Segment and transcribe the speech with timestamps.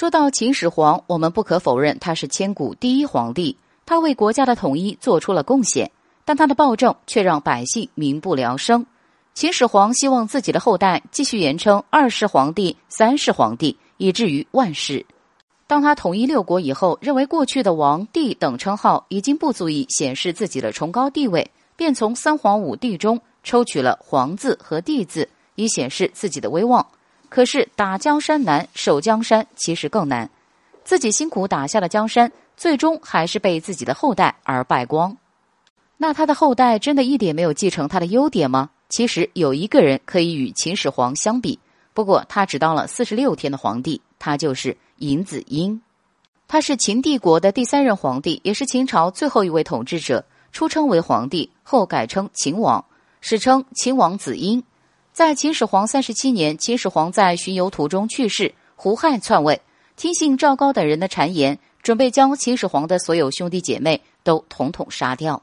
[0.00, 5.90] 说到秦始皇，我们不可否认他是千古第一皇帝，他为国家的统一做出了贡献，
[6.24, 8.86] 但他的暴政却让百姓民不聊生。
[9.34, 15.04] 秦始皇希望自己的后代继续延称二世皇帝、三世皇帝，以至于万世。
[15.66, 26.86] 当他统一六国以后，认为过去的王帝等称号已经不足以显示自己的崇高地位，便从三皇五帝中抽取了皇字和帝字，以显示自己的威望。
[27.30, 30.28] 可是打江山难，守江山其实更难。
[30.84, 35.16] 自己辛苦打下的江山，最终还是被自己的后代而败光。
[35.96, 38.70] 那他的后代真的一点没有继承他的优点吗？
[38.88, 41.58] 其实有一个人可以与秦始皇相比，
[41.94, 45.80] 不过他只当了四十六天的皇帝，他就是尹子婴。
[46.48, 52.84] 他是秦帝国的第三任皇帝，也是秦朝最后一位统治者，初称为皇帝，后改称秦王，
[53.20, 54.60] 史称秦王子婴。
[55.20, 59.60] 在秦始皇三十七年，秦始皇在巡游途中去世，胡亥篡位，
[59.94, 65.42] 听信赵高等人的谗言，准备将秦始皇的所有兄弟姐妹都统统杀掉。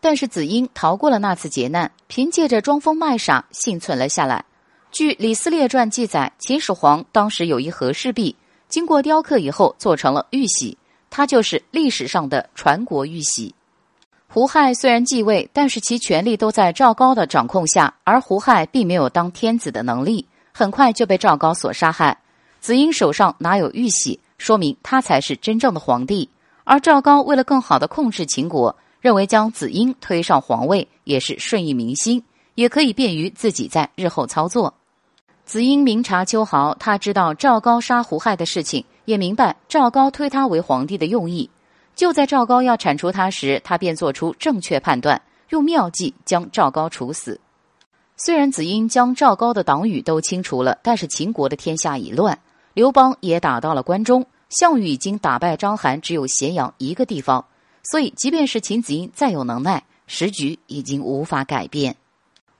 [0.00, 4.46] 但是子婴逃过了那次劫难，凭借着装疯卖傻幸存了下来。
[4.90, 8.34] 据《李斯列传》记载，秦始皇当时有一和氏璧，
[8.70, 10.78] 经过雕刻以后做成了玉玺，
[11.10, 13.54] 它就是历史上的传国玉玺。
[14.34, 22.16] 胡亥虽然继位，但是其权力都在赵高的掌控下，而胡亥并没有当天子的能力，很快就被赵高所杀害。
[22.58, 26.30] 子婴手上哪有玉玺，说明他才是真正的皇帝。
[26.64, 28.74] 而赵高为了更好的控制秦国。
[29.02, 32.22] 认为将子婴推上皇位也是顺应民心，
[32.54, 34.72] 也可以便于自己在日后操作。
[35.44, 41.50] 子婴明察秋毫，他知道赵高杀胡亥的事情，也明白赵高推他为皇帝的用意。
[41.94, 47.40] 就在赵高要铲除他时，他便做出正确判断，用妙计将赵高处死。
[48.16, 52.38] 虽然子婴将赵高的党羽都清除了，但是秦国的天下已乱，
[52.74, 57.44] 刘邦也打到了关中，项羽已经打败章邯，只有咸阳一个地方。
[57.82, 61.96] 所以，即便是秦子婴再有能耐，时局已经无法改变。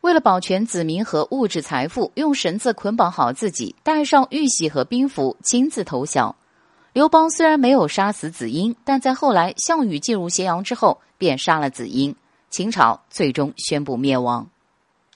[0.00, 6.34] 为了保全子民和物质财富，用绳子捆绑好自己，带上玉玺和兵符，亲自投降。
[6.92, 12.14] 刘邦虽然没有杀死子婴，但在后来项羽进入咸阳之后，便杀了子婴。
[12.50, 14.46] 秦朝最终宣布灭亡。